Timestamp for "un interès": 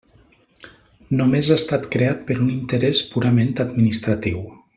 2.45-3.03